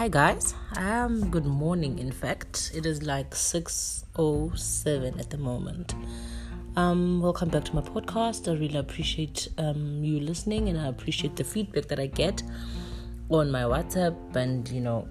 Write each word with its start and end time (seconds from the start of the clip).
Hi 0.00 0.08
guys. 0.08 0.54
Um 0.78 1.28
good 1.30 1.44
morning 1.44 1.98
in 1.98 2.10
fact. 2.10 2.72
It 2.74 2.86
is 2.86 3.02
like 3.02 3.34
6:07 3.34 5.20
at 5.20 5.28
the 5.28 5.36
moment. 5.36 5.94
Um 6.74 7.20
welcome 7.20 7.50
back 7.50 7.66
to 7.66 7.74
my 7.74 7.82
podcast. 7.82 8.48
I 8.48 8.58
really 8.58 8.78
appreciate 8.78 9.48
um 9.58 10.02
you 10.02 10.18
listening 10.18 10.70
and 10.70 10.80
I 10.80 10.86
appreciate 10.86 11.36
the 11.36 11.44
feedback 11.44 11.88
that 11.88 12.00
I 12.00 12.06
get 12.06 12.42
on 13.28 13.50
my 13.50 13.64
WhatsApp 13.64 14.16
and 14.34 14.66
you 14.70 14.80
know 14.80 15.06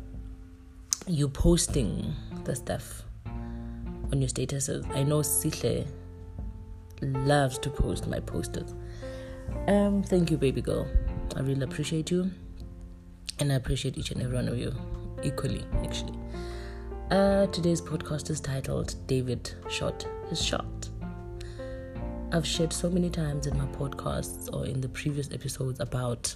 you 1.05 1.29
posting 1.29 2.11
the 2.45 2.55
stuff 2.55 3.03
on 4.11 4.19
your 4.19 4.29
statuses. 4.29 4.89
I 4.95 5.03
know 5.03 5.19
Sihle 5.19 5.85
loves 7.03 7.59
to 7.59 7.69
post 7.69 8.07
my 8.07 8.19
posters. 8.19 8.73
Um 9.67 10.01
thank 10.01 10.31
you 10.31 10.37
baby 10.37 10.61
girl. 10.61 10.87
I 11.35 11.41
really 11.41 11.61
appreciate 11.61 12.09
you 12.09 12.31
and 13.39 13.51
I 13.51 13.55
appreciate 13.55 13.97
each 13.97 14.11
and 14.11 14.21
every 14.21 14.35
one 14.35 14.47
of 14.47 14.57
you 14.57 14.73
equally, 15.23 15.65
actually. 15.83 16.17
Uh, 17.09 17.47
today's 17.47 17.81
podcast 17.81 18.29
is 18.29 18.39
titled 18.39 18.95
David 19.07 19.51
Shot 19.69 20.05
His 20.29 20.43
Shot. 20.43 20.89
I've 22.31 22.45
shared 22.45 22.71
so 22.71 22.89
many 22.89 23.09
times 23.09 23.47
in 23.47 23.57
my 23.57 23.65
podcasts 23.65 24.53
or 24.53 24.67
in 24.67 24.81
the 24.81 24.89
previous 24.89 25.31
episodes 25.31 25.79
about 25.79 26.35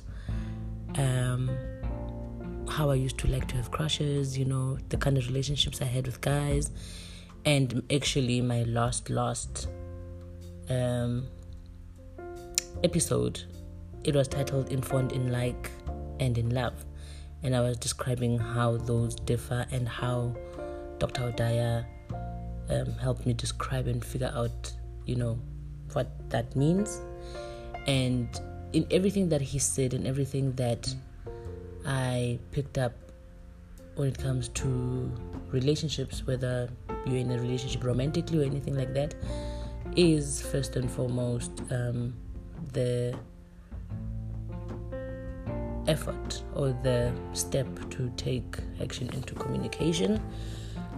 um, 0.97 1.51
how 2.67 2.89
I 2.89 2.95
used 2.95 3.19
to 3.19 3.27
like 3.27 3.47
to 3.49 3.55
have 3.57 3.69
crushes, 3.69 4.35
you 4.37 4.45
know, 4.45 4.77
the 4.89 4.97
kind 4.97 5.17
of 5.17 5.27
relationships 5.27 5.81
I 5.81 5.85
had 5.85 6.07
with 6.07 6.21
guys, 6.21 6.71
and 7.45 7.83
actually 7.93 8.41
my 8.41 8.63
last, 8.63 9.09
last 9.09 9.67
um, 10.69 11.27
episode, 12.83 13.43
it 14.03 14.15
was 14.15 14.27
titled 14.27 14.71
Informed 14.71 15.11
in 15.11 15.31
Like 15.31 15.69
and 16.19 16.37
in 16.37 16.49
Love 16.49 16.72
and 17.43 17.55
I 17.55 17.61
was 17.61 17.77
describing 17.77 18.37
how 18.37 18.77
those 18.77 19.15
differ 19.15 19.65
and 19.71 19.87
how 19.87 20.35
Dr. 20.99 21.31
Odaya 21.31 21.85
um, 22.69 22.93
helped 22.93 23.25
me 23.25 23.33
describe 23.33 23.87
and 23.87 24.03
figure 24.03 24.31
out, 24.33 24.71
you 25.05 25.15
know, 25.15 25.37
what 25.91 26.07
that 26.29 26.55
means. 26.55 27.01
And 27.85 28.27
in 28.71 28.87
everything 28.89 29.29
that 29.29 29.41
he 29.41 29.59
said 29.59 29.93
and 29.93 30.07
everything 30.07 30.53
that 30.53 30.93
I 31.85 32.39
picked 32.51 32.77
up 32.77 32.93
when 33.95 34.07
it 34.07 34.17
comes 34.17 34.47
to 34.49 35.11
relationships, 35.51 36.25
whether 36.25 36.69
you're 37.05 37.17
in 37.17 37.31
a 37.31 37.39
relationship 37.39 37.83
romantically 37.83 38.39
or 38.39 38.45
anything 38.45 38.75
like 38.75 38.93
that, 38.93 39.13
is 39.95 40.41
first 40.41 40.75
and 40.75 40.89
foremost 40.89 41.51
um, 41.69 42.13
the 42.71 43.13
effort 45.87 46.43
or 46.55 46.69
the 46.83 47.13
step 47.33 47.67
to 47.91 48.11
take 48.17 48.57
action 48.81 49.09
into 49.13 49.33
communication. 49.35 50.21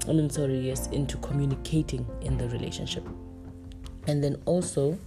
I 0.07 0.13
mean, 0.13 0.29
sorry, 0.29 0.59
yes, 0.59 0.87
into 0.87 1.17
communicating 1.17 2.05
in 2.21 2.37
the 2.37 2.47
relationship. 2.49 3.07
And 4.07 4.23
then 4.23 4.41
also, 4.45 4.97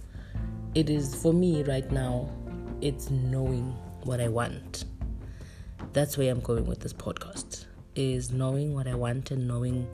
it 0.75 0.89
is 0.89 1.15
for 1.15 1.33
me 1.33 1.63
right 1.63 1.89
now, 1.91 2.29
it's 2.81 3.09
knowing 3.09 3.75
what 4.03 4.19
I 4.19 4.27
want. 4.27 4.85
That's 5.93 6.17
where 6.17 6.31
I'm 6.31 6.41
going 6.41 6.65
with 6.65 6.79
this 6.79 6.93
podcast. 6.93 7.65
Is 7.95 8.31
knowing 8.31 8.73
what 8.73 8.87
I 8.87 8.95
want 8.95 9.31
and 9.31 9.47
knowing 9.47 9.87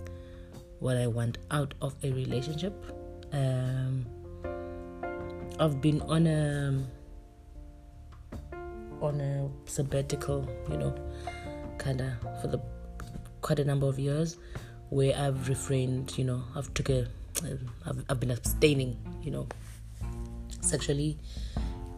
what 0.80 0.97
I 0.97 1.08
want 1.08 1.38
out 1.49 1.73
of 1.81 1.95
a 2.03 2.11
relationship. 2.11 2.73
Um, 3.31 4.05
I've 5.59 5.81
been 5.81 6.02
on 6.02 6.27
a 6.27 6.83
on 9.02 9.22
a 9.22 9.50
sabbatical, 9.70 10.48
you 10.70 10.78
know, 10.78 10.96
kind 11.78 12.02
of 12.02 12.42
for 12.42 12.48
the 12.48 12.60
quite 13.42 13.60
a 13.60 13.66
number 13.66 13.88
of 13.88 14.00
years, 14.00 14.38
where 14.90 15.16
I've 15.16 15.48
refrained, 15.50 16.17
you 16.17 16.23
know, 16.23 16.44
I've 16.56 16.73
took 16.73 16.89
a, 16.89 17.08
I've, 17.86 18.05
I've 18.10 18.20
been 18.20 18.32
abstaining, 18.32 18.98
you 19.22 19.32
know, 19.32 19.48
sexually, 20.61 21.17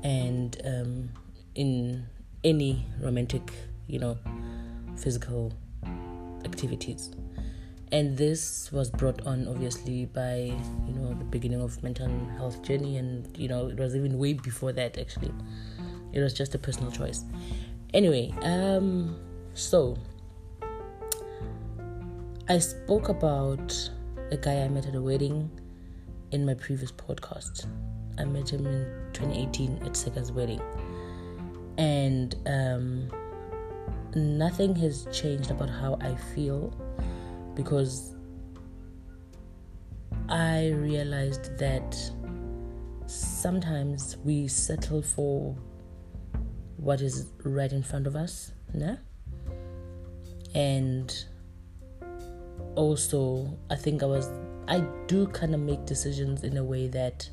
and 0.03 0.59
um, 0.66 1.09
in 1.56 2.06
any 2.44 2.86
romantic, 3.02 3.53
you 3.88 4.00
know, 4.00 4.18
physical 4.97 5.53
activities. 6.44 7.12
And 7.90 8.18
this 8.18 8.69
was 8.74 8.90
brought 8.90 9.25
on 9.25 9.47
obviously 9.47 10.06
by, 10.07 10.53
you 10.86 10.94
know, 10.94 11.13
the 11.13 11.24
beginning 11.24 11.62
of 11.62 11.81
mental 11.84 12.09
health 12.38 12.62
journey, 12.62 12.97
and 12.97 13.25
you 13.38 13.47
know, 13.47 13.68
it 13.68 13.80
was 13.80 13.96
even 13.96 14.18
way 14.18 14.34
before 14.34 14.74
that 14.74 14.97
actually. 14.97 15.31
It 16.17 16.22
was 16.22 16.33
just 16.33 16.55
a 16.55 16.57
personal 16.57 16.91
choice. 16.91 17.25
Anyway, 17.94 18.33
um, 18.41 19.16
so 19.53 19.95
I 22.50 22.57
spoke 22.57 23.09
about 23.09 23.91
a 24.31 24.38
guy 24.38 24.61
I 24.61 24.67
met 24.67 24.88
at 24.88 24.95
a 24.95 25.01
wedding 25.01 25.51
in 26.31 26.44
my 26.44 26.56
previous 26.56 26.91
podcast. 26.91 27.67
I 28.17 28.25
met 28.25 28.50
him 28.50 28.66
in 28.66 28.88
2018 29.13 29.83
at 29.83 29.91
Sega's 29.91 30.31
wedding. 30.31 30.59
And 31.77 32.35
um, 32.47 33.11
nothing 34.16 34.75
has 34.77 35.06
changed 35.13 35.51
about 35.51 35.69
how 35.69 36.00
I 36.01 36.16
feel 36.33 36.73
because 37.53 38.16
I 40.29 40.69
realized 40.69 41.59
that 41.59 41.95
sometimes 43.06 44.17
we 44.23 44.47
settle 44.47 45.03
for 45.03 45.56
what 46.77 47.01
is 47.01 47.27
right 47.43 47.71
in 47.71 47.83
front 47.83 48.07
of 48.07 48.15
us, 48.15 48.51
né? 48.75 48.97
And 50.55 51.13
also, 52.75 53.57
I 53.69 53.75
think 53.75 54.03
I 54.03 54.05
was, 54.05 54.29
I 54.67 54.79
do 55.07 55.27
kind 55.27 55.53
of 55.53 55.59
make 55.59 55.85
decisions 55.85 56.43
in 56.43 56.57
a 56.57 56.63
way 56.63 56.88
that, 56.88 57.29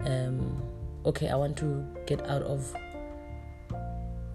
um, 0.00 0.62
okay, 1.04 1.28
I 1.28 1.36
want 1.36 1.56
to 1.58 1.84
get 2.06 2.20
out 2.28 2.42
of 2.42 2.74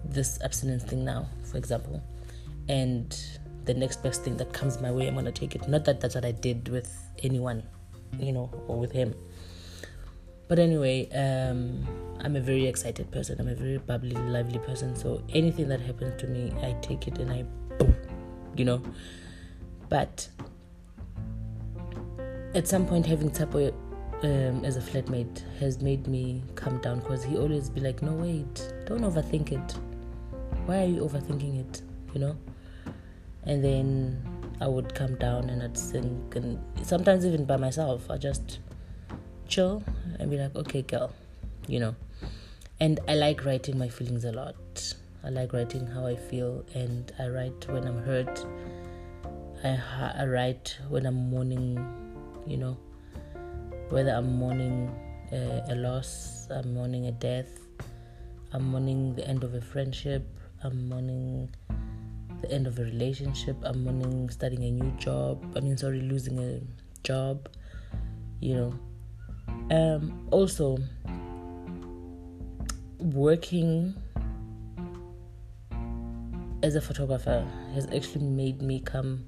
this 0.04 0.40
abstinence 0.42 0.84
thing 0.84 1.04
now, 1.04 1.28
for 1.50 1.56
example, 1.56 2.02
and 2.68 3.16
the 3.64 3.74
next 3.74 4.02
best 4.02 4.22
thing 4.22 4.36
that 4.36 4.52
comes 4.52 4.80
my 4.80 4.90
way, 4.90 5.06
I'm 5.06 5.14
gonna 5.14 5.32
take 5.32 5.54
it. 5.54 5.68
Not 5.68 5.84
that 5.84 6.00
that's 6.00 6.14
what 6.14 6.24
I 6.24 6.32
did 6.32 6.68
with 6.68 6.90
anyone, 7.22 7.62
you 8.18 8.32
know, 8.32 8.50
or 8.66 8.78
with 8.78 8.92
him. 8.92 9.14
But 10.50 10.58
anyway, 10.58 11.08
um, 11.10 11.86
I'm 12.18 12.34
a 12.34 12.40
very 12.40 12.66
excited 12.66 13.08
person. 13.12 13.40
I'm 13.40 13.46
a 13.46 13.54
very 13.54 13.78
bubbly, 13.78 14.16
lively 14.16 14.58
person. 14.58 14.96
So 14.96 15.22
anything 15.32 15.68
that 15.68 15.80
happens 15.80 16.20
to 16.20 16.26
me, 16.26 16.52
I 16.60 16.72
take 16.82 17.06
it 17.06 17.18
and 17.18 17.30
I, 17.30 17.44
boom, 17.78 17.94
you 18.56 18.64
know. 18.64 18.82
But 19.88 20.28
at 22.52 22.66
some 22.66 22.84
point, 22.84 23.06
having 23.06 23.30
Tapo 23.30 23.72
um, 24.24 24.64
as 24.64 24.76
a 24.76 24.80
flatmate 24.80 25.44
has 25.60 25.80
made 25.80 26.08
me 26.08 26.42
calm 26.56 26.78
down 26.78 26.98
because 26.98 27.22
he 27.22 27.38
always 27.38 27.70
be 27.70 27.80
like, 27.80 28.02
"No, 28.02 28.14
wait, 28.14 28.74
don't 28.86 29.02
overthink 29.02 29.52
it. 29.52 29.76
Why 30.66 30.82
are 30.82 30.88
you 30.88 31.02
overthinking 31.02 31.60
it?" 31.60 31.82
You 32.12 32.22
know. 32.22 32.36
And 33.44 33.62
then 33.62 34.20
I 34.60 34.66
would 34.66 34.96
come 34.96 35.14
down 35.14 35.48
and 35.48 35.62
I'd 35.62 35.76
think, 35.76 36.34
and 36.34 36.58
sometimes 36.82 37.24
even 37.24 37.44
by 37.44 37.56
myself, 37.56 38.10
I 38.10 38.18
just 38.18 38.58
chill 39.50 39.82
and 40.18 40.30
be 40.30 40.38
like, 40.38 40.54
okay, 40.56 40.82
girl, 40.82 41.12
you 41.66 41.80
know. 41.80 41.94
And 42.78 43.00
I 43.08 43.14
like 43.14 43.44
writing 43.44 43.76
my 43.76 43.88
feelings 43.88 44.24
a 44.24 44.32
lot. 44.32 44.56
I 45.22 45.28
like 45.28 45.52
writing 45.52 45.86
how 45.86 46.06
I 46.06 46.16
feel, 46.16 46.64
and 46.74 47.12
I 47.18 47.28
write 47.28 47.66
when 47.68 47.86
I'm 47.86 47.98
hurt. 48.02 48.46
I, 49.62 49.78
I 50.16 50.24
write 50.24 50.78
when 50.88 51.04
I'm 51.04 51.28
mourning, 51.28 51.76
you 52.46 52.56
know, 52.56 52.78
whether 53.90 54.12
I'm 54.12 54.38
mourning 54.38 54.88
a, 55.32 55.62
a 55.68 55.74
loss, 55.74 56.48
I'm 56.50 56.72
mourning 56.72 57.06
a 57.06 57.12
death, 57.12 57.50
I'm 58.54 58.64
mourning 58.70 59.14
the 59.14 59.28
end 59.28 59.44
of 59.44 59.52
a 59.54 59.60
friendship, 59.60 60.26
I'm 60.62 60.88
mourning 60.88 61.50
the 62.40 62.50
end 62.50 62.66
of 62.66 62.78
a 62.78 62.84
relationship, 62.84 63.56
I'm 63.62 63.84
mourning 63.84 64.30
starting 64.30 64.64
a 64.64 64.70
new 64.70 64.90
job, 64.92 65.44
I 65.54 65.60
mean, 65.60 65.76
sorry, 65.76 66.00
losing 66.00 66.38
a 66.38 66.60
job, 67.06 67.50
you 68.40 68.54
know, 68.54 68.74
um, 69.70 70.26
also, 70.30 70.78
working 72.98 73.94
as 76.62 76.74
a 76.74 76.80
photographer 76.80 77.46
has 77.74 77.86
actually 77.86 78.24
made 78.24 78.60
me 78.60 78.80
come 78.80 79.24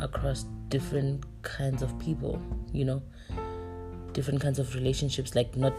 across 0.00 0.44
different 0.68 1.24
kinds 1.42 1.82
of 1.82 1.98
people, 1.98 2.40
you 2.72 2.84
know, 2.84 3.02
different 4.12 4.40
kinds 4.40 4.58
of 4.58 4.74
relationships, 4.74 5.34
like 5.34 5.56
not 5.56 5.72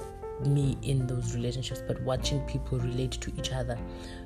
me 0.46 0.78
in 0.81 1.06
those 1.07 1.36
relationships, 1.36 1.81
but 1.88 2.01
watching 2.01 2.40
people 2.42 2.80
relate 2.80 3.12
to 3.12 3.31
each 3.38 3.51
other, 3.51 3.78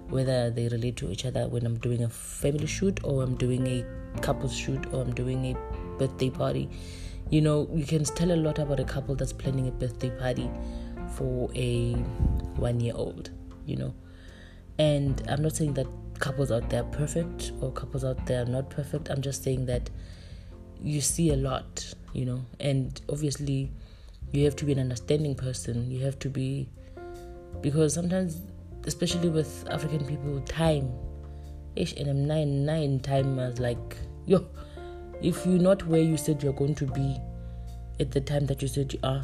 whether 0.10 0.50
they 0.50 0.68
relate 0.70 0.96
to 0.98 1.12
each 1.12 1.25
other 1.25 1.48
when 1.48 1.66
I'm 1.66 1.78
doing 1.80 2.04
a 2.04 2.10
family 2.10 2.66
shoot 2.66 3.00
or 3.04 3.24
I'm 3.24 3.36
doing 3.36 3.68
a 3.68 3.86
couples 4.22 4.56
shoot 4.56 4.86
or 4.94 5.02
I'm 5.02 5.14
doing 5.14 5.46
a 5.46 5.98
birthday 5.98 6.30
party 6.30 6.70
you 7.34 7.42
know, 7.42 7.68
you 7.74 7.84
can 7.84 8.04
tell 8.04 8.32
a 8.32 8.38
lot 8.38 8.60
about 8.60 8.80
a 8.80 8.84
couple 8.84 9.16
that's 9.16 9.34
planning 9.34 9.68
a 9.68 9.72
birthday 9.72 10.12
party 10.12 10.48
for 11.16 11.50
a 11.56 11.94
one 12.58 12.80
year 12.80 12.94
old, 12.96 13.32
you 13.66 13.76
know. 13.76 13.92
And 14.78 15.20
I'm 15.28 15.42
not 15.42 15.56
saying 15.56 15.74
that 15.74 15.88
couples 16.20 16.52
out 16.52 16.70
there 16.70 16.82
are 16.84 16.92
perfect 16.92 17.52
or 17.60 17.72
couples 17.72 18.04
out 18.06 18.24
there 18.28 18.44
are 18.44 18.46
not 18.46 18.70
perfect. 18.70 19.10
I'm 19.10 19.24
just 19.24 19.44
saying 19.44 19.66
that 19.66 19.90
you 20.80 21.02
see 21.02 21.32
a 21.32 21.36
lot, 21.36 21.96
you 22.14 22.26
know, 22.26 22.46
and 22.60 23.02
obviously 23.10 23.72
you 24.32 24.46
have 24.46 24.56
to 24.58 24.66
be 24.66 24.74
an 24.74 24.80
understanding 24.80 25.34
person. 25.34 25.90
You 25.90 26.02
have 26.02 26.20
to 26.20 26.30
be 26.30 26.70
because 27.62 27.96
sometimes, 27.96 28.42
especially 28.86 29.30
with 29.30 29.68
African 29.72 30.06
people, 30.06 30.40
time, 30.42 30.88
ish, 31.76 31.94
and 31.94 32.12
I'm 32.12 32.28
nine 32.28 32.64
nine 32.64 33.00
time 33.00 33.38
was 33.38 33.58
like 33.58 33.98
yo, 34.28 34.46
if 35.24 35.46
you're 35.46 35.58
not 35.58 35.88
where 35.88 36.02
you 36.02 36.18
said 36.18 36.44
you're 36.44 36.54
going 36.54 36.75
to 36.75 36.86
be 36.86 37.18
at 38.00 38.12
the 38.12 38.20
time 38.20 38.46
that 38.48 38.62
you 38.62 38.68
said 38.68 38.94
you 38.94 39.00
are, 39.04 39.24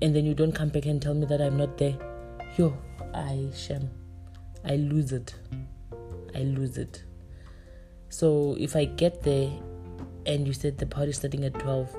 and 0.00 0.14
then 0.14 0.24
you 0.24 0.34
don't 0.34 0.52
come 0.52 0.68
back 0.68 0.86
and 0.86 1.02
tell 1.02 1.14
me 1.14 1.26
that 1.26 1.42
I'm 1.42 1.56
not 1.56 1.76
there, 1.76 1.96
yo, 2.56 2.76
I 3.12 3.48
sham, 3.54 3.90
I 4.64 4.76
lose 4.76 5.12
it. 5.12 5.34
I 6.34 6.38
lose 6.42 6.78
it. 6.78 7.02
So 8.08 8.56
if 8.58 8.76
I 8.76 8.84
get 8.84 9.22
there 9.22 9.50
and 10.26 10.46
you 10.46 10.52
said 10.52 10.78
the 10.78 10.86
party's 10.86 11.18
starting 11.18 11.44
at 11.44 11.54
12 11.54 11.94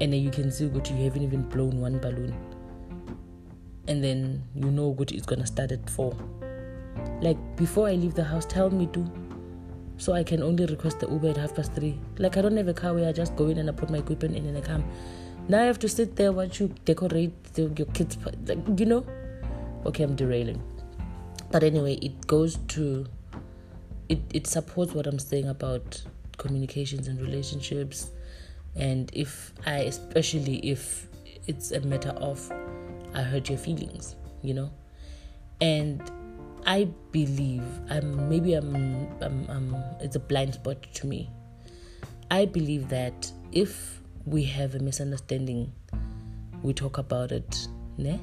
and 0.00 0.12
then 0.12 0.20
you 0.20 0.30
can 0.30 0.50
see 0.50 0.66
that 0.66 0.90
you 0.90 0.96
haven't 1.04 1.22
even 1.22 1.42
blown 1.42 1.80
one 1.80 1.98
balloon 1.98 2.34
and 3.86 4.02
then 4.02 4.42
you 4.54 4.70
know 4.70 4.88
what 4.88 5.12
it's 5.12 5.26
gonna 5.26 5.46
start 5.46 5.70
at 5.70 5.88
4 5.90 6.16
like 7.20 7.36
before 7.56 7.88
I 7.88 7.92
leave 7.92 8.14
the 8.14 8.24
house 8.24 8.46
tell 8.46 8.70
me 8.70 8.86
to 8.88 9.00
so 9.96 10.12
I 10.12 10.24
can 10.24 10.42
only 10.42 10.66
request 10.66 11.00
the 11.00 11.08
Uber 11.08 11.30
at 11.30 11.36
half 11.36 11.54
past 11.54 11.72
3 11.74 11.98
like 12.18 12.36
I 12.36 12.42
don't 12.42 12.56
have 12.56 12.68
a 12.68 12.74
car 12.74 12.94
where 12.94 13.08
I 13.08 13.12
just 13.12 13.36
go 13.36 13.46
in 13.48 13.58
and 13.58 13.68
I 13.68 13.72
put 13.72 13.90
my 13.90 13.98
equipment 13.98 14.36
in 14.36 14.46
and 14.46 14.56
I 14.56 14.60
come. 14.60 14.84
Now 15.48 15.62
I 15.62 15.66
have 15.66 15.78
to 15.80 15.88
sit 15.88 16.16
there 16.16 16.32
watch 16.32 16.60
you 16.60 16.74
decorate 16.84 17.54
the, 17.54 17.62
your 17.76 17.86
kids 17.88 18.18
you 18.76 18.86
know? 18.86 19.06
Okay 19.86 20.02
I'm 20.02 20.16
derailing. 20.16 20.62
But 21.50 21.62
anyway, 21.62 21.94
it 21.96 22.26
goes 22.26 22.56
to 22.68 23.06
it, 24.08 24.20
it 24.32 24.46
supports 24.46 24.92
what 24.92 25.06
I'm 25.06 25.18
saying 25.18 25.48
about 25.48 26.02
communications 26.36 27.08
and 27.08 27.20
relationships. 27.20 28.10
And 28.74 29.10
if 29.12 29.52
I 29.66 29.78
especially 29.80 30.56
if 30.58 31.06
it's 31.46 31.72
a 31.72 31.80
matter 31.80 32.10
of 32.10 32.50
I 33.14 33.22
hurt 33.22 33.48
your 33.48 33.58
feelings, 33.58 34.16
you 34.42 34.54
know? 34.54 34.70
And 35.60 36.02
I 36.66 36.88
believe 37.12 37.62
I'm 37.90 38.28
maybe 38.28 38.54
I'm, 38.54 38.74
I'm, 39.20 39.46
I'm 39.48 39.76
it's 40.00 40.16
a 40.16 40.20
blind 40.20 40.54
spot 40.54 40.82
to 40.94 41.06
me. 41.06 41.30
I 42.30 42.46
believe 42.46 42.88
that 42.88 43.30
if 43.52 44.00
we 44.24 44.44
have 44.44 44.74
a 44.74 44.78
misunderstanding, 44.78 45.72
we 46.62 46.72
talk 46.72 46.98
about 46.98 47.32
it, 47.32 47.68
ne? 47.98 48.20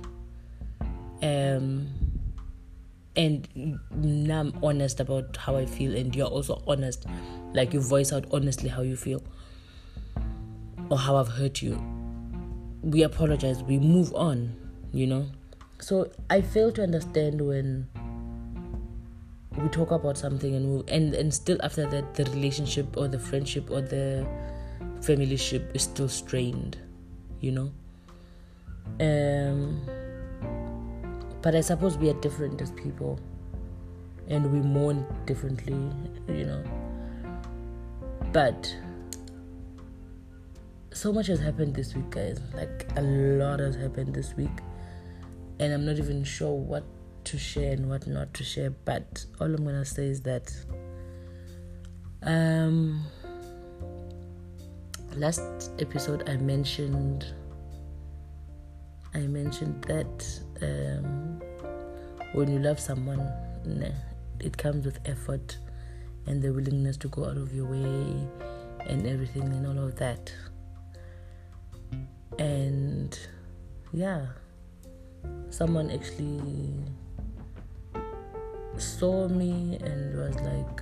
Um 1.22 1.88
and 3.16 3.80
now 3.92 4.40
I'm 4.40 4.54
honest 4.64 5.00
about 5.00 5.36
how 5.36 5.58
I 5.58 5.66
feel, 5.66 5.96
and 5.96 6.16
you're 6.16 6.28
also 6.28 6.64
honest, 6.66 7.06
like 7.54 7.74
you 7.74 7.82
voice 7.82 8.14
out 8.14 8.26
honestly 8.32 8.70
how 8.70 8.82
you 8.82 8.96
feel 8.96 9.22
or 10.90 10.98
how 10.98 11.18
I've 11.18 11.28
hurt 11.28 11.62
you. 11.62 11.82
We 12.82 13.04
apologize, 13.04 13.62
we 13.64 13.80
move 13.80 14.14
on, 14.16 14.56
you 14.94 15.08
know. 15.08 15.28
So 15.80 16.10
I 16.30 16.42
fail 16.42 16.72
to 16.74 16.84
understand 16.84 17.42
when 17.42 17.88
we 19.58 19.68
talk 19.70 19.92
about 19.92 20.18
something 20.18 20.56
and 20.56 20.66
we, 20.66 20.94
and 20.94 21.14
and 21.14 21.34
still 21.34 21.58
after 21.62 21.86
that 21.90 22.14
the 22.16 22.24
relationship 22.26 22.96
or 22.98 23.08
the 23.08 23.20
friendship 23.20 23.70
or 23.70 23.82
the 23.82 24.26
familyship 25.02 25.76
is 25.76 25.84
still 25.84 26.08
strained, 26.08 26.78
you 27.42 27.52
know. 27.52 27.72
Um 29.00 29.82
but 31.42 31.56
I 31.56 31.62
suppose 31.62 31.98
we 31.98 32.10
are 32.10 32.20
different 32.22 32.62
as 32.62 32.72
people 32.72 33.20
and 34.28 34.52
we 34.54 34.60
mourn 34.60 35.06
differently, 35.26 35.74
you 36.28 36.46
know. 36.46 36.64
But 38.32 38.74
so 40.94 41.12
much 41.12 41.28
has 41.28 41.40
happened 41.40 41.76
this 41.76 41.96
week, 41.96 42.10
guys. 42.12 42.40
Like 42.54 42.90
a 42.96 43.02
lot 43.02 43.60
has 43.60 43.76
happened 43.76 44.14
this 44.14 44.34
week. 44.36 44.52
And 45.60 45.74
I'm 45.74 45.86
not 45.86 45.98
even 45.98 46.24
sure 46.24 46.54
what 46.54 46.84
to 47.26 47.38
share 47.38 47.74
and 47.74 47.90
what 47.90 48.08
not 48.08 48.34
to 48.36 48.44
share. 48.44 48.70
But 48.70 49.26
all 49.40 49.48
I'm 49.48 49.64
gonna 49.64 49.86
say 49.86 50.08
is 50.08 50.22
that 50.22 50.54
um 52.24 53.04
last 55.16 55.72
episode 55.80 56.30
I 56.30 56.38
mentioned 56.38 57.26
I 59.14 59.20
mentioned 59.28 59.84
that 59.84 60.40
um, 60.62 61.42
when 62.34 62.50
you 62.50 62.60
love 62.60 62.80
someone, 62.80 63.30
it 64.40 64.58
comes 64.58 64.86
with 64.86 65.00
effort 65.06 65.58
and 66.28 66.42
the 66.42 66.52
willingness 66.52 66.96
to 66.98 67.10
go 67.10 67.26
out 67.26 67.36
of 67.36 67.54
your 67.54 67.66
way 67.66 68.28
and 68.88 69.06
everything 69.06 69.44
and 69.44 69.68
all 69.68 69.84
of 69.84 69.98
that. 69.98 70.34
And 72.40 73.20
yeah, 73.92 74.28
someone 75.50 75.92
actually 75.92 76.72
saw 78.82 79.28
me 79.28 79.78
and 79.82 80.18
was 80.18 80.36
like, 80.42 80.82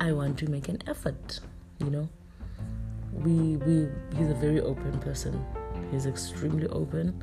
I 0.00 0.12
want 0.12 0.38
to 0.38 0.50
make 0.50 0.68
an 0.68 0.78
effort, 0.86 1.40
you 1.78 1.90
know. 1.90 2.08
We 3.12 3.56
we 3.56 3.88
he's 4.16 4.30
a 4.30 4.34
very 4.34 4.60
open 4.60 4.98
person 4.98 5.44
He's 5.90 6.06
extremely 6.06 6.66
open 6.68 7.22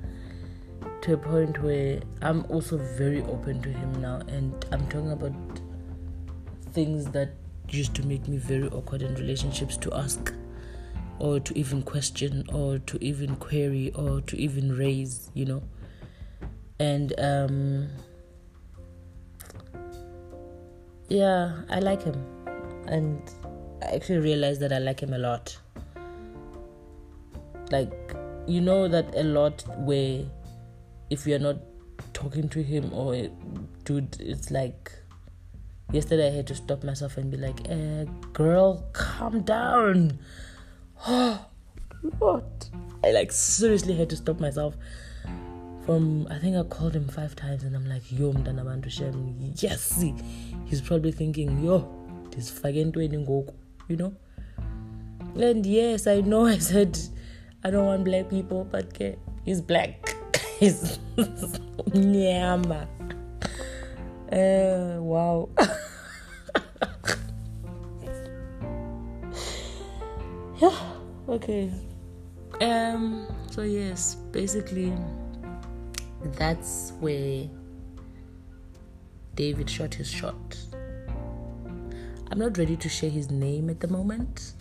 to 1.02 1.14
a 1.14 1.18
point 1.18 1.62
where 1.62 2.00
I'm 2.22 2.46
also 2.50 2.78
very 2.78 3.22
open 3.24 3.62
to 3.64 3.70
him 3.70 4.02
now, 4.02 4.22
and 4.28 4.66
I'm 4.72 4.88
talking 4.88 5.12
about 5.12 5.34
things 6.72 7.06
that 7.08 7.34
used 7.70 7.96
to 7.96 8.04
make 8.04 8.28
me 8.28 8.38
very 8.38 8.70
awkward 8.70 9.02
in 9.02 9.16
relationships 9.16 9.78
to 9.78 9.94
ask 9.94 10.34
or 11.20 11.40
to 11.40 11.58
even 11.58 11.82
question 11.84 12.46
or 12.54 12.80
to 12.80 13.04
even 13.04 13.36
query 13.36 13.92
or 13.94 14.22
to 14.22 14.38
even 14.38 14.78
raise, 14.78 15.30
you 15.34 15.46
know. 15.46 15.64
And 16.80 17.14
um 17.20 17.90
yeah, 21.12 21.64
I 21.70 21.80
like 21.80 22.04
him. 22.04 22.16
And 22.88 23.22
I 23.84 23.96
actually 23.96 24.20
realized 24.20 24.62
that 24.62 24.72
I 24.72 24.80
like 24.80 25.02
him 25.02 25.14
a 25.14 25.18
lot. 25.18 25.58
Like 27.70 28.16
you 28.48 28.62
know 28.62 28.88
that 28.88 29.14
a 29.16 29.24
lot 29.24 29.64
where 29.80 30.26
if 31.10 31.28
you're 31.28 31.40
not 31.40 31.58
talking 32.14 32.50
to 32.50 32.64
him 32.64 32.92
or 32.94 33.30
dude 33.84 34.18
it's 34.20 34.50
like 34.50 34.92
yesterday 35.92 36.28
i 36.28 36.32
had 36.32 36.48
to 36.48 36.56
stop 36.56 36.84
myself 36.84 37.18
and 37.18 37.30
be 37.30 37.38
like 37.38 37.70
eh, 37.70 38.04
girl 38.34 38.84
calm 38.94 39.42
down 39.42 40.18
Oh, 41.08 41.46
what 42.20 42.70
i 43.04 43.12
like 43.12 43.32
seriously 43.32 43.96
had 43.96 44.10
to 44.10 44.16
stop 44.16 44.40
myself 44.40 44.76
from 45.86 46.28
i 46.30 46.38
think 46.38 46.56
i 46.56 46.64
called 46.64 46.96
him 46.96 47.08
five 47.08 47.36
times 47.36 47.64
and 47.64 47.76
i'm 47.76 47.88
like 47.88 48.04
yo 48.12 48.32
mntanabantu 48.34 48.90
shem 48.90 49.36
yes 49.58 50.04
he's 50.66 50.82
probably 50.82 51.12
thinking 51.12 51.64
yo 51.64 51.88
this 52.32 52.50
fucking 52.50 52.92
way, 52.94 53.10
you 53.88 53.98
know 53.98 54.14
and 55.36 55.66
yes 55.66 56.08
i 56.08 56.22
know 56.22 56.46
i 56.46 56.58
said 56.58 56.98
I 57.64 57.70
don't 57.70 57.86
want 57.86 58.04
black 58.06 58.28
people, 58.28 58.68
but 58.72 58.98
he's 59.46 59.62
black. 59.62 60.16
he's 60.60 60.98
nyama. 61.94 62.88
Uh, 64.32 64.98
wow. 64.98 65.48
yeah. 70.60 70.76
Okay. 71.30 71.72
Um. 72.62 73.28
So 73.52 73.62
yes, 73.62 74.16
basically, 74.32 74.92
that's 76.24 76.94
where 77.00 77.48
David 79.36 79.70
shot 79.70 79.94
his 79.94 80.10
shot. 80.10 80.58
I'm 82.32 82.40
not 82.40 82.58
ready 82.58 82.78
to 82.78 82.90
share 82.90 83.10
his 83.10 83.30
name 83.30 83.70
at 83.70 83.80
the 83.80 83.88
moment 83.88 84.54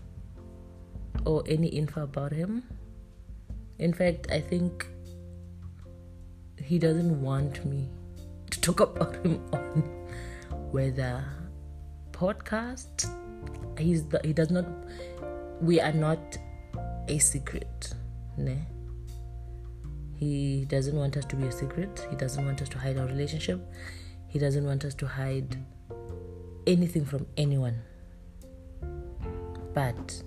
or 1.25 1.43
any 1.47 1.69
info 1.69 2.03
about 2.03 2.33
him 2.33 2.65
in 3.81 3.95
fact, 3.95 4.31
I 4.31 4.41
think 4.41 4.87
he 6.63 6.79
doesn't 6.79 7.23
want 7.23 7.65
me 7.65 7.89
to 8.51 8.61
talk 8.61 8.81
about 8.89 9.17
him 9.25 9.43
on 9.55 9.83
whether 10.71 11.25
podcast. 12.13 13.09
He's 13.79 14.05
the, 14.05 14.21
he 14.23 14.35
does 14.35 14.51
not. 14.51 14.67
We 15.63 15.81
are 15.81 15.93
not 15.93 16.37
a 17.09 17.19
secret, 17.19 17.95
ne? 18.37 18.59
He 20.21 20.67
doesn't 20.67 20.95
want 20.95 21.17
us 21.17 21.25
to 21.25 21.37
be 21.37 21.47
a 21.47 21.53
secret. 21.53 22.07
He 22.11 22.17
doesn't 22.17 22.45
want 22.45 22.61
us 22.61 22.69
to 22.69 22.79
hide 22.79 22.99
our 22.99 23.07
relationship. 23.07 23.59
He 24.29 24.39
doesn't 24.39 24.67
want 24.67 24.85
us 24.85 24.95
to 24.97 25.07
hide 25.07 25.57
anything 26.67 27.07
from 27.07 27.27
anyone. 27.39 27.81
But 29.73 30.23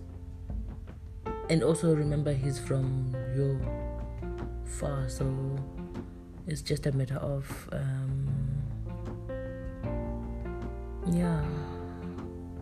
and 1.50 1.62
also 1.62 1.94
remember 1.94 2.34
he's 2.34 2.58
from 2.58 3.14
your 3.36 3.60
far 4.66 5.08
so 5.10 5.26
it's 6.48 6.62
just 6.62 6.86
a 6.88 6.92
matter 6.92 7.18
of 7.18 7.70
um, 7.72 8.28
yeah, 11.12 11.44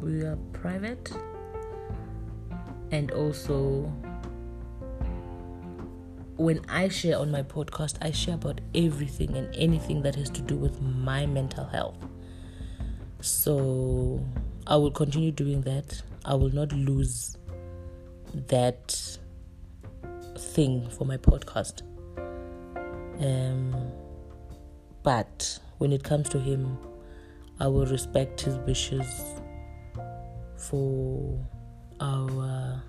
we 0.02 0.22
are 0.24 0.38
private 0.52 1.12
and 2.92 3.12
also 3.12 3.94
when 6.42 6.66
I 6.68 6.88
share 6.88 7.20
on 7.20 7.30
my 7.30 7.44
podcast, 7.44 7.98
I 8.02 8.10
share 8.10 8.34
about 8.34 8.62
everything 8.74 9.38
and 9.38 9.56
anything 9.56 10.02
that 10.02 10.16
has 10.16 10.30
to 10.32 10.42
do 10.42 10.56
with 10.56 10.82
my 10.82 11.28
mental 11.28 11.66
health. 11.66 11.98
So 13.22 14.26
I 14.66 14.76
will 14.76 14.90
continue 14.90 15.32
doing 15.32 15.62
that. 15.62 16.02
I 16.26 16.34
will 16.34 16.50
not 16.50 16.74
lose 16.74 17.38
that 18.34 19.20
thing 20.36 20.90
for 20.90 21.06
my 21.06 21.18
podcast. 21.18 21.84
Um, 23.20 23.76
but 25.04 25.60
when 25.78 25.94
it 25.94 26.04
comes 26.04 26.28
to 26.30 26.40
him, 26.40 26.76
I 27.60 27.68
will 27.68 27.86
respect 27.86 28.42
his 28.42 28.56
wishes 28.58 29.06
for 30.58 31.40
our 32.00 32.82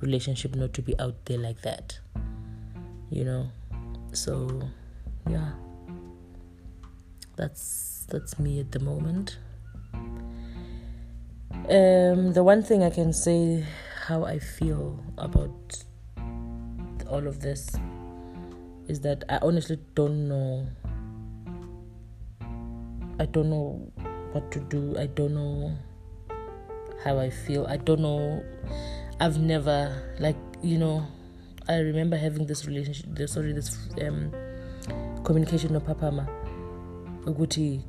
relationship 0.00 0.54
not 0.54 0.72
to 0.74 0.82
be 0.82 0.96
out 1.00 1.16
there 1.24 1.38
like 1.38 1.62
that. 1.62 1.98
You 3.10 3.24
know? 3.24 3.50
So 4.12 4.62
yeah. 5.28 5.52
That's 7.36 8.06
that's 8.08 8.38
me 8.38 8.60
at 8.60 8.72
the 8.72 8.80
moment. 8.80 9.38
Um 11.68 12.32
the 12.32 12.42
one 12.42 12.62
thing 12.62 12.82
I 12.82 12.90
can 12.90 13.12
say 13.12 13.64
how 14.06 14.24
I 14.24 14.38
feel 14.38 14.98
about 15.18 15.84
all 17.08 17.26
of 17.26 17.40
this 17.40 17.70
is 18.88 19.00
that 19.00 19.24
I 19.28 19.38
honestly 19.42 19.78
don't 19.94 20.28
know 20.28 20.66
I 23.20 23.26
don't 23.26 23.50
know 23.50 23.90
what 24.32 24.50
to 24.52 24.60
do. 24.60 24.96
I 24.96 25.06
don't 25.06 25.34
know 25.34 25.76
how 27.04 27.18
I 27.18 27.30
feel. 27.30 27.66
I 27.66 27.76
don't 27.76 28.00
know. 28.00 28.44
I've 29.20 29.38
never 29.38 29.90
like 30.20 30.38
you 30.62 30.78
know. 30.78 31.06
I 31.68 31.80
remember 31.80 32.16
having 32.16 32.46
this 32.46 32.64
relationship. 32.66 33.28
Sorry, 33.28 33.52
this 33.52 33.76
um, 34.00 34.32
communication 35.22 35.74
with 35.74 35.84
Papama. 35.84 36.26
Uguti. 37.24 37.82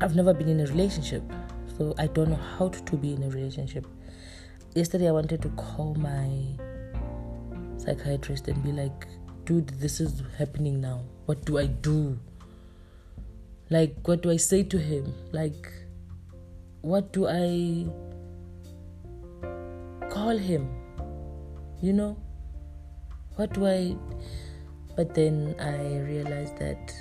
I've 0.00 0.16
never 0.16 0.32
been 0.32 0.48
in 0.48 0.60
a 0.60 0.66
relationship, 0.66 1.22
so 1.76 1.94
I 1.98 2.06
don't 2.06 2.30
know 2.30 2.40
how 2.56 2.68
to 2.70 2.96
be 2.96 3.12
in 3.12 3.22
a 3.24 3.28
relationship. 3.28 3.86
Yesterday, 4.74 5.08
I 5.08 5.12
wanted 5.12 5.42
to 5.42 5.50
call 5.50 5.94
my 5.96 6.30
psychiatrist 7.76 8.48
and 8.48 8.62
be 8.64 8.72
like, 8.72 9.06
"Dude, 9.44 9.68
this 9.80 10.00
is 10.00 10.22
happening 10.38 10.80
now. 10.80 11.02
What 11.26 11.44
do 11.44 11.58
I 11.58 11.66
do?" 11.66 12.18
Like, 13.68 13.96
what 14.08 14.22
do 14.22 14.30
I 14.30 14.38
say 14.38 14.62
to 14.62 14.78
him? 14.78 15.12
Like, 15.32 15.70
what 16.80 17.12
do 17.12 17.26
I 17.28 17.84
call 20.08 20.38
him? 20.38 20.77
You 21.80 21.92
know? 21.92 22.16
What 23.36 23.52
do 23.52 23.66
I. 23.66 23.96
But 24.96 25.14
then 25.14 25.54
I 25.60 25.98
realized 25.98 26.58
that 26.58 26.92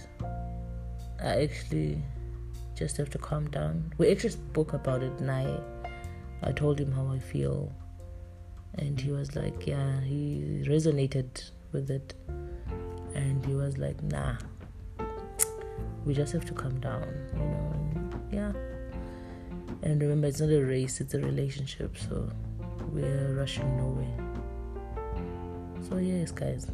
I 1.20 1.42
actually 1.42 2.04
just 2.76 2.96
have 2.98 3.10
to 3.10 3.18
calm 3.18 3.50
down. 3.50 3.92
We 3.98 4.12
actually 4.12 4.32
spoke 4.32 4.74
about 4.74 5.02
it, 5.02 5.12
and 5.20 5.32
I, 5.32 5.60
I 6.44 6.52
told 6.52 6.80
him 6.80 6.92
how 6.92 7.08
I 7.08 7.18
feel. 7.20 7.74
And 8.76 9.02
he 9.02 9.12
was 9.12 9.36
like, 9.36 9.66
yeah, 9.66 10.00
he 10.02 10.64
resonated 10.68 11.50
with 11.72 11.90
it. 11.90 12.14
And 13.16 13.44
he 13.44 13.56
was 13.56 13.80
like, 13.80 14.02
nah, 14.04 14.36
we 16.06 16.14
just 16.14 16.32
have 16.34 16.46
to 16.46 16.54
calm 16.54 16.80
down, 16.80 17.08
you 17.34 17.40
know. 17.40 17.72
And 17.74 18.22
yeah. 18.32 18.52
And 19.82 20.02
remember, 20.02 20.28
it's 20.28 20.40
not 20.40 20.52
a 20.52 20.64
race; 20.64 21.02
it's 21.02 21.16
a 21.16 21.20
relationship. 21.20 21.98
So 21.98 22.30
we're 22.92 23.34
rushing 23.34 23.76
nowhere. 23.78 24.27
So 25.88 25.98
yes, 25.98 26.32
guys. 26.32 26.68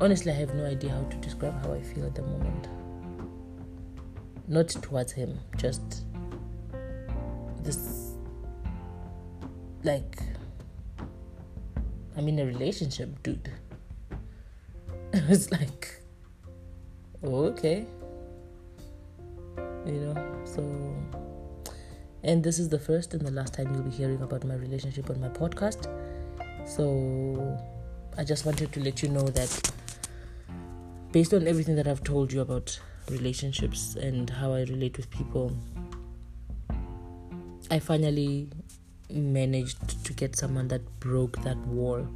Honestly, 0.00 0.32
I 0.32 0.34
have 0.34 0.54
no 0.54 0.66
idea 0.66 0.90
how 0.90 1.04
to 1.04 1.16
describe 1.18 1.54
how 1.64 1.72
I 1.72 1.80
feel 1.80 2.04
at 2.06 2.14
the 2.14 2.22
moment. 2.22 2.68
Not 4.48 4.68
towards 4.68 5.12
him, 5.12 5.38
just 5.56 6.04
this 7.62 8.12
like 9.84 10.18
I'm 12.16 12.28
in 12.28 12.38
a 12.38 12.44
relationship, 12.44 13.22
dude. 13.22 13.50
it's 15.14 15.50
like 15.52 16.02
oh, 17.22 17.44
okay 17.44 17.84
you 19.84 19.92
know 19.92 20.42
so 20.44 20.62
and 22.22 22.42
this 22.42 22.58
is 22.58 22.68
the 22.68 22.78
first 22.78 23.12
and 23.14 23.26
the 23.26 23.30
last 23.30 23.54
time 23.54 23.72
you'll 23.74 23.82
be 23.82 23.90
hearing 23.90 24.22
about 24.22 24.44
my 24.44 24.54
relationship 24.54 25.10
on 25.10 25.20
my 25.20 25.28
podcast 25.28 25.86
so 26.64 27.58
i 28.18 28.24
just 28.24 28.46
wanted 28.46 28.72
to 28.72 28.80
let 28.80 29.02
you 29.02 29.08
know 29.08 29.26
that 29.28 29.72
based 31.12 31.34
on 31.34 31.46
everything 31.46 31.76
that 31.76 31.86
i've 31.86 32.04
told 32.04 32.32
you 32.32 32.40
about 32.40 32.78
relationships 33.10 33.96
and 33.96 34.30
how 34.30 34.52
i 34.52 34.60
relate 34.60 34.96
with 34.96 35.10
people 35.10 35.56
i 37.70 37.78
finally 37.78 38.48
managed 39.10 40.04
to 40.04 40.12
get 40.12 40.36
someone 40.36 40.68
that 40.68 40.82
broke 41.00 41.40
that 41.42 41.58
wall 41.66 42.06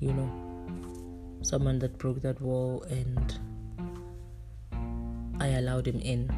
you 0.00 0.12
know 0.12 0.30
someone 1.42 1.78
that 1.78 1.98
broke 1.98 2.22
that 2.22 2.40
wall 2.40 2.82
and 2.88 3.38
I 5.40 5.48
allowed 5.48 5.86
him 5.86 6.00
in. 6.00 6.30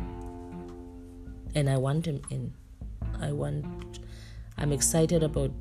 And 1.54 1.70
I 1.70 1.76
want 1.76 2.06
him 2.06 2.20
in. 2.30 2.52
I 3.20 3.32
want, 3.32 3.64
I'm 4.58 4.72
excited 4.72 5.22
about 5.22 5.52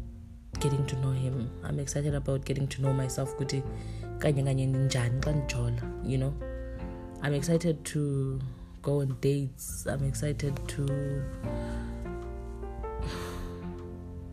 getting 0.60 0.86
to 0.88 0.96
know 0.98 1.12
him. 1.12 1.50
I'm 1.64 1.80
excited 1.80 2.16
about 2.16 2.46
getting 2.46 2.68
to 2.68 2.82
know 2.82 2.94
myself. 2.94 3.34
You 3.40 3.64
know, 6.18 6.34
I'm 7.22 7.34
excited 7.34 7.84
to 7.86 8.40
go 8.82 9.02
on 9.02 9.18
dates. 9.22 9.88
I'm 9.88 10.04
excited 10.04 10.60
to 10.68 11.24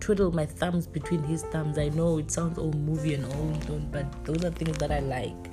twiddle 0.00 0.33
my 0.33 0.45
thumbs 0.45 0.87
between 0.87 1.23
his 1.23 1.43
thumbs. 1.45 1.79
I 1.79 1.88
know 1.91 2.19
it 2.19 2.31
sounds 2.31 2.59
all 2.59 2.73
movie 2.73 3.14
and 3.14 3.25
all, 3.25 3.81
but 3.91 4.25
those 4.25 4.45
are 4.45 4.50
things 4.50 4.76
that 4.79 4.91
I 4.91 5.00
like. 5.00 5.50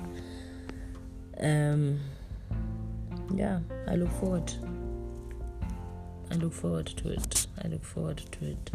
Um, 1.40 2.00
yeah, 3.34 3.60
I 3.88 3.94
look 3.94 4.10
forward. 4.20 4.52
I 6.30 6.34
look 6.34 6.52
forward 6.52 6.86
to 6.86 7.12
it. 7.12 7.46
I 7.64 7.68
look 7.68 7.84
forward 7.84 8.18
to 8.18 8.44
it. 8.44 8.70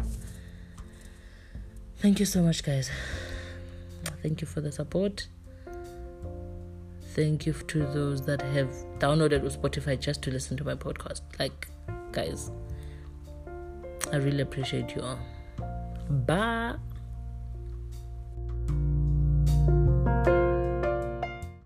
Thank 1.98 2.20
you 2.20 2.26
so 2.26 2.42
much, 2.42 2.62
guys. 2.62 2.90
Thank 4.22 4.40
you 4.40 4.46
for 4.46 4.60
the 4.60 4.70
support. 4.70 5.26
Thank 7.14 7.46
you 7.46 7.54
to 7.54 7.78
those 7.78 8.20
that 8.22 8.42
have 8.42 8.68
downloaded 8.98 9.40
Spotify 9.56 9.98
just 9.98 10.22
to 10.22 10.30
listen 10.30 10.56
to 10.58 10.64
my 10.64 10.74
podcast. 10.74 11.22
Like, 11.38 11.68
guys, 12.12 12.50
I 14.12 14.16
really 14.16 14.42
appreciate 14.42 14.94
you 14.94 15.02
all. 15.02 15.18
Bye. 16.10 16.74